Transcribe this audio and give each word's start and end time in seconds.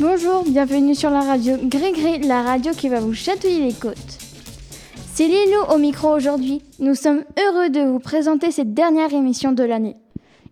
Bonjour, 0.00 0.44
bienvenue 0.44 0.94
sur 0.94 1.10
la 1.10 1.20
radio 1.20 1.56
Gré 1.62 2.18
la 2.18 2.42
radio 2.42 2.72
qui 2.72 2.88
va 2.88 3.00
vous 3.00 3.14
chatouiller 3.14 3.66
les 3.66 3.72
côtes. 3.72 4.18
C'est 5.14 5.26
Lilou 5.26 5.62
au 5.72 5.78
micro 5.78 6.08
aujourd'hui. 6.08 6.62
Nous 6.80 6.94
sommes 6.94 7.22
heureux 7.38 7.70
de 7.70 7.80
vous 7.80 7.98
présenter 7.98 8.50
cette 8.50 8.74
dernière 8.74 9.12
émission 9.12 9.52
de 9.52 9.62
l'année. 9.62 9.96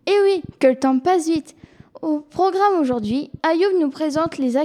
Et 0.07 0.15
oui, 0.23 0.43
que 0.59 0.69
le 0.69 0.77
temps 0.77 0.99
passe 0.99 1.29
vite. 1.29 1.57
Au 2.03 2.21
programme 2.21 2.81
aujourd'hui, 2.81 3.31
Ayoub 3.43 3.81
nous 3.81 3.91
présente 3.91 4.39
les 4.39 4.57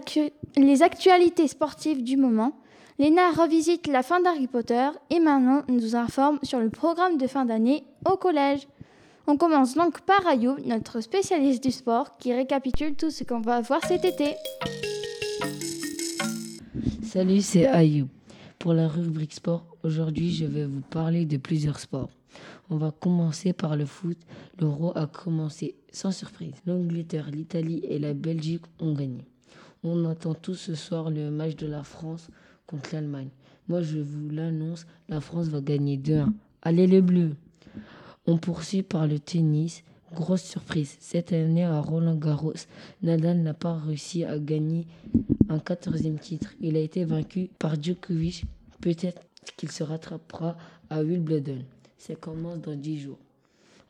actualités 0.81 1.47
sportives 1.47 2.03
du 2.03 2.17
moment. 2.17 2.53
Léna 2.97 3.31
revisite 3.31 3.87
la 3.87 4.03
fin 4.03 4.21
d'Harry 4.21 4.47
Potter 4.47 4.87
et 5.09 5.19
Manon 5.19 5.63
nous 5.67 5.97
informe 5.97 6.39
sur 6.43 6.61
le 6.61 6.69
programme 6.69 7.17
de 7.17 7.27
fin 7.27 7.43
d'année 7.43 7.83
au 8.09 8.15
collège. 8.15 8.69
On 9.27 9.35
commence 9.35 9.75
donc 9.75 9.99
par 10.01 10.25
Ayoub, 10.25 10.55
notre 10.65 11.01
spécialiste 11.01 11.61
du 11.61 11.71
sport, 11.71 12.17
qui 12.17 12.33
récapitule 12.33 12.95
tout 12.95 13.11
ce 13.11 13.25
qu'on 13.25 13.41
va 13.41 13.59
voir 13.59 13.83
cet 13.85 14.05
été. 14.05 14.35
Salut, 17.03 17.41
c'est 17.41 17.67
Ayoub. 17.67 18.07
Pour 18.59 18.73
la 18.73 18.87
rubrique 18.87 19.33
sport, 19.33 19.65
aujourd'hui 19.83 20.33
je 20.33 20.45
vais 20.45 20.65
vous 20.65 20.79
parler 20.79 21.25
de 21.25 21.35
plusieurs 21.35 21.79
sports. 21.79 22.11
On 22.69 22.77
va 22.77 22.91
commencer 22.91 23.51
par 23.51 23.75
le 23.75 23.85
foot. 23.85 24.17
L'Euro 24.57 24.93
a 24.95 25.05
commencé 25.07 25.75
sans 25.91 26.11
surprise. 26.11 26.53
L'Angleterre, 26.65 27.29
l'Italie 27.29 27.81
et 27.89 27.99
la 27.99 28.13
Belgique 28.13 28.63
ont 28.79 28.93
gagné. 28.93 29.25
On 29.83 30.05
attend 30.05 30.33
tous 30.33 30.55
ce 30.55 30.75
soir 30.75 31.09
le 31.09 31.29
match 31.29 31.57
de 31.57 31.67
la 31.67 31.83
France 31.83 32.29
contre 32.67 32.89
l'Allemagne. 32.93 33.29
Moi 33.67 33.81
je 33.81 33.99
vous 33.99 34.29
l'annonce, 34.29 34.85
la 35.09 35.21
France 35.21 35.47
va 35.47 35.61
gagner 35.61 35.97
2-1. 35.97 36.31
Allez 36.61 36.87
les 36.87 37.01
Bleus 37.01 37.35
on 38.27 38.37
poursuit 38.37 38.83
par 38.83 39.07
le 39.07 39.19
tennis. 39.19 39.83
Grosse 40.13 40.43
surprise, 40.43 40.95
cette 40.99 41.33
année 41.33 41.65
à 41.65 41.79
Roland 41.79 42.15
Garros, 42.15 42.53
Nadal 43.01 43.41
n'a 43.41 43.53
pas 43.53 43.75
réussi 43.77 44.23
à 44.23 44.39
gagner 44.39 44.87
un 45.49 45.59
quatorzième 45.59 46.19
titre. 46.19 46.53
Il 46.61 46.77
a 46.77 46.79
été 46.79 47.05
vaincu 47.05 47.49
par 47.59 47.81
Djokovic. 47.81 48.45
Peut-être 48.81 49.21
qu'il 49.57 49.71
se 49.71 49.83
rattrapera 49.83 50.57
à 50.89 51.03
Wimbledon. 51.03 51.59
Ça 51.97 52.15
commence 52.15 52.61
dans 52.61 52.75
dix 52.75 52.99
jours. 52.99 53.19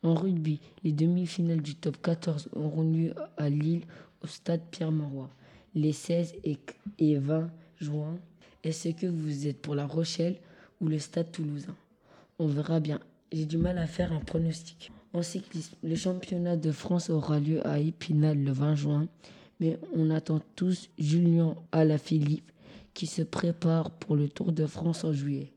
En 0.04 0.16
rugby, 0.16 0.60
les 0.84 0.94
demi-finales 0.94 1.62
du 1.62 1.76
top 1.76 2.02
14 2.02 2.50
auront 2.54 2.84
lieu 2.84 3.14
à 3.38 3.50
Lille 3.50 3.84
au 4.24 4.28
stade 4.28 4.62
Pierre-Mauroy 4.72 5.30
les 5.76 5.92
16 5.92 6.36
et 6.44 7.18
20 7.18 7.50
juin. 7.80 8.18
Est-ce 8.66 8.90
que 8.90 9.06
vous 9.06 9.48
êtes 9.48 9.62
pour 9.62 9.76
La 9.76 9.86
Rochelle 9.86 10.38
ou 10.82 10.88
le 10.88 10.98
stade 11.00 11.32
toulousain 11.32 11.76
On 12.40 12.48
verra 12.48 12.80
bien 12.80 13.00
j'ai 13.32 13.46
du 13.46 13.58
mal 13.58 13.78
à 13.78 13.86
faire 13.86 14.12
un 14.14 14.20
pronostic. 14.20 14.92
En 15.14 15.22
cyclisme, 15.22 15.76
le 15.84 15.96
championnat 15.96 16.58
de 16.58 16.72
France 16.72 17.10
aura 17.10 17.40
lieu 17.40 17.66
à 17.68 17.80
Épinal 17.80 18.42
le 18.42 18.52
20 18.52 18.76
juin, 18.76 19.08
mais 19.60 19.78
on 19.94 20.10
attend 20.10 20.42
tous 20.56 20.90
Julien 20.98 21.56
Alaphilippe 21.72 22.52
qui 22.94 23.08
se 23.08 23.22
prépare 23.22 23.92
pour 23.92 24.16
le 24.16 24.30
Tour 24.30 24.52
de 24.52 24.66
France 24.66 25.04
en 25.04 25.14
juillet. 25.14 25.52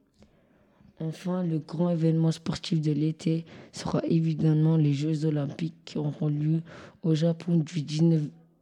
Enfin, 1.01 1.45
le 1.45 1.59
grand 1.59 1.91
événement 1.91 2.33
sportif 2.33 2.81
de 2.81 2.93
l'été 2.93 3.45
sera 3.73 4.03
évidemment 4.05 4.77
les 4.77 4.93
Jeux 4.93 5.25
olympiques 5.25 5.77
qui 5.85 5.99
auront 5.99 6.29
lieu 6.29 6.61
au 7.03 7.15
Japon 7.15 7.57
du, 7.57 7.83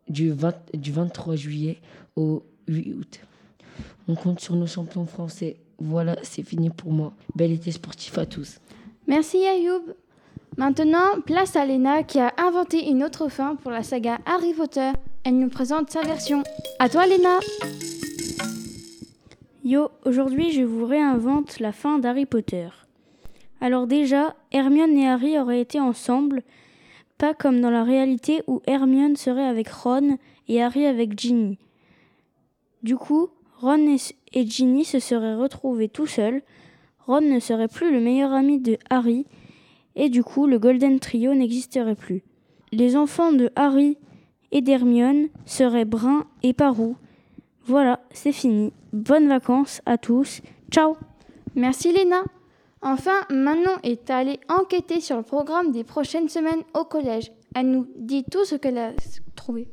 du 0.09 0.31
23 0.31 1.37
juillet 1.37 1.79
au 2.17 2.45
8 2.69 2.95
août. 2.95 3.21
On 4.09 4.15
compte 4.15 4.41
sur 4.41 4.55
nos 4.55 4.67
champions 4.67 5.07
français. 5.07 5.57
Voilà, 5.79 6.17
c'est 6.23 6.43
fini 6.43 6.71
pour 6.71 6.93
moi. 6.93 7.13
Bel 7.35 7.53
été 7.53 7.71
sportif 7.71 8.17
à 8.19 8.27
tous. 8.27 8.61
Merci 9.07 9.45
Ayoub. 9.45 9.95
Maintenant, 10.57 11.21
place 11.25 11.55
à 11.55 11.67
Lena 11.67 12.03
qui 12.03 12.19
a 12.19 12.33
inventé 12.39 12.89
une 12.89 13.05
autre 13.05 13.29
fin 13.29 13.57
pour 13.57 13.71
la 13.71 13.83
saga 13.83 14.19
Harry 14.25 14.55
Potter. 14.55 14.93
Elle 15.25 15.39
nous 15.39 15.51
présente 15.51 15.91
sa 15.91 16.01
version. 16.03 16.43
À 16.79 16.89
toi 16.89 17.07
Lena 17.07 17.41
Yo, 19.65 19.91
aujourd'hui 20.05 20.53
je 20.53 20.63
vous 20.63 20.87
réinvente 20.87 21.59
la 21.59 21.73
fin 21.73 21.99
d'Harry 21.99 22.25
Potter. 22.25 22.69
Alors 23.61 23.87
déjà, 23.87 24.37
Hermione 24.53 24.97
et 24.97 25.09
Harry 25.09 25.39
auraient 25.39 25.61
été 25.61 25.81
ensemble, 25.81 26.43
pas 27.19 27.35
comme 27.35 27.61
dans 27.61 27.71
la 27.71 27.83
réalité 27.83 28.43
où 28.47 28.63
Hermione 28.67 29.17
serait 29.17 29.47
avec 29.47 29.69
Ron 29.69 30.19
et 30.47 30.63
Harry 30.63 30.87
avec 30.87 31.19
Ginny. 31.19 31.59
Du 32.83 32.97
coup, 32.97 33.29
Ron 33.61 33.97
et 34.33 34.47
Ginny 34.47 34.85
se 34.85 34.99
seraient 34.99 35.35
retrouvés 35.35 35.89
tout 35.89 36.07
seuls, 36.07 36.43
Ron 37.07 37.23
ne 37.23 37.41
serait 37.41 37.69
plus 37.69 37.91
le 37.91 38.01
meilleur 38.01 38.33
ami 38.33 38.61
de 38.61 38.79
Harry, 38.91 39.27
et 39.95 40.09
du 40.09 40.23
coup 40.23 40.47
le 40.47 40.59
Golden 40.59 41.01
Trio 41.01 41.35
n'existerait 41.35 41.95
plus. 41.95 42.23
Les 42.73 42.97
enfants 42.97 43.33
de 43.33 43.51
Harry 43.57 43.97
et 44.53 44.61
d'Hermione 44.61 45.29
seraient 45.45 45.85
Brun 45.85 46.27
et 46.43 46.53
Parou. 46.53 46.97
Voilà, 47.65 48.01
c'est 48.11 48.33
fini. 48.33 48.73
Bonnes 48.93 49.29
vacances 49.29 49.81
à 49.87 49.99
tous. 49.99 50.43
Ciao 50.71 50.97
Merci 51.55 51.93
Léna. 51.93 52.23
Enfin, 52.83 53.23
Manon 53.31 53.77
est 53.83 54.11
allée 54.11 54.39
enquêter 54.49 55.01
sur 55.01 55.17
le 55.17 55.23
programme 55.23 55.73
des 55.73 55.83
prochaines 55.83 56.29
semaines 56.29 56.63
au 56.75 56.85
collège. 56.85 57.33
Elle 57.55 57.71
nous 57.71 57.87
dit 57.97 58.25
tout 58.31 58.45
ce 58.45 58.55
qu'elle 58.55 58.79
a 58.79 58.93
trouvé. 59.35 59.69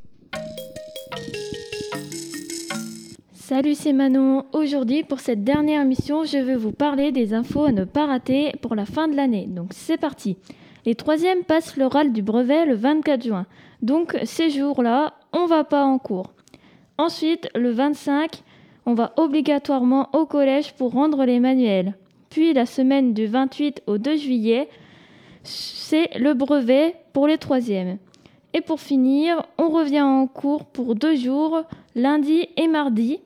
Salut, 3.45 3.75
c'est 3.75 3.91
Manon. 3.91 4.45
Aujourd'hui, 4.53 5.03
pour 5.03 5.19
cette 5.19 5.43
dernière 5.43 5.81
émission, 5.81 6.23
je 6.23 6.37
vais 6.37 6.55
vous 6.55 6.71
parler 6.71 7.11
des 7.11 7.33
infos 7.33 7.65
à 7.65 7.73
ne 7.73 7.83
pas 7.83 8.05
rater 8.05 8.53
pour 8.61 8.73
la 8.73 8.85
fin 8.85 9.09
de 9.09 9.17
l'année. 9.17 9.47
Donc, 9.49 9.71
c'est 9.73 9.97
parti. 9.97 10.37
Les 10.85 10.95
troisièmes 10.95 11.43
passent 11.43 11.75
l'oral 11.75 12.13
du 12.13 12.21
brevet 12.21 12.65
le 12.65 12.75
24 12.75 13.21
juin. 13.21 13.45
Donc, 13.81 14.17
ces 14.23 14.49
jours-là, 14.49 15.15
on 15.33 15.45
va 15.45 15.65
pas 15.65 15.83
en 15.83 15.97
cours. 15.97 16.31
Ensuite, 16.97 17.49
le 17.53 17.71
25, 17.71 18.43
on 18.85 18.93
va 18.93 19.11
obligatoirement 19.17 20.07
au 20.13 20.25
collège 20.25 20.71
pour 20.75 20.93
rendre 20.93 21.25
les 21.25 21.41
manuels. 21.41 21.95
Puis, 22.29 22.53
la 22.53 22.65
semaine 22.65 23.13
du 23.13 23.25
28 23.25 23.83
au 23.87 23.97
2 23.97 24.15
juillet, 24.15 24.69
c'est 25.43 26.17
le 26.17 26.33
brevet 26.33 26.95
pour 27.11 27.27
les 27.27 27.37
troisièmes. 27.37 27.97
Et 28.53 28.61
pour 28.61 28.79
finir, 28.79 29.45
on 29.57 29.67
revient 29.67 30.01
en 30.01 30.27
cours 30.27 30.63
pour 30.63 30.95
deux 30.95 31.17
jours, 31.17 31.63
lundi 31.93 32.47
et 32.55 32.69
mardi 32.69 33.19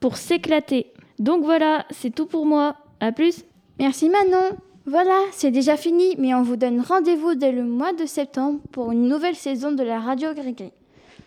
pour 0.00 0.16
s'éclater. 0.16 0.92
Donc 1.18 1.44
voilà, 1.44 1.84
c'est 1.90 2.14
tout 2.14 2.26
pour 2.26 2.46
moi. 2.46 2.76
À 3.00 3.12
plus. 3.12 3.44
Merci 3.78 4.10
Manon. 4.10 4.56
Voilà, 4.86 5.18
c'est 5.32 5.50
déjà 5.50 5.76
fini, 5.76 6.16
mais 6.18 6.34
on 6.34 6.42
vous 6.42 6.56
donne 6.56 6.80
rendez-vous 6.80 7.34
dès 7.34 7.52
le 7.52 7.62
mois 7.62 7.92
de 7.92 8.06
septembre 8.06 8.60
pour 8.72 8.90
une 8.92 9.08
nouvelle 9.08 9.36
saison 9.36 9.72
de 9.72 9.82
la 9.82 10.00
radio 10.00 10.34
Grégri. 10.34 10.72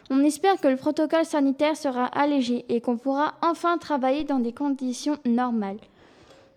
On 0.09 0.23
espère 0.23 0.59
que 0.59 0.67
le 0.67 0.75
protocole 0.75 1.25
sanitaire 1.25 1.77
sera 1.77 2.05
allégé 2.05 2.65
et 2.67 2.81
qu'on 2.81 2.97
pourra 2.97 3.35
enfin 3.41 3.77
travailler 3.77 4.23
dans 4.23 4.39
des 4.39 4.51
conditions 4.51 5.17
normales. 5.25 5.77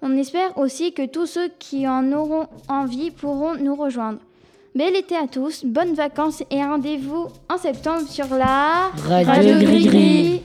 On 0.03 0.17
espère 0.17 0.59
aussi 0.59 0.93
que 0.93 1.07
tous 1.07 1.27
ceux 1.27 1.49
qui 1.59 1.87
en 1.87 2.13
auront 2.13 2.49
envie 2.69 3.11
pourront 3.11 3.55
nous 3.55 3.75
rejoindre. 3.75 4.19
Bel 4.75 4.95
été 4.95 5.17
à 5.17 5.27
tous, 5.27 5.65
bonnes 5.65 5.95
vacances 5.95 6.43
et 6.51 6.63
rendez-vous 6.63 7.29
en 7.49 7.57
septembre 7.57 8.07
sur 8.09 8.29
la 8.35 8.91
Radio, 9.09 9.55
radio 9.55 9.59
Gris. 9.61 10.43